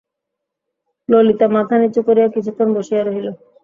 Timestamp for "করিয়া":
2.07-2.27